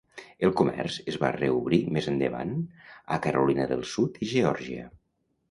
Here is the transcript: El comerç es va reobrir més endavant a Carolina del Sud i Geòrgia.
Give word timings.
El 0.45 0.51
comerç 0.61 0.95
es 1.11 1.19
va 1.23 1.29
reobrir 1.35 1.79
més 1.97 2.07
endavant 2.13 2.55
a 3.17 3.21
Carolina 3.27 3.69
del 3.75 3.87
Sud 3.93 4.21
i 4.27 4.33
Geòrgia. 4.35 4.89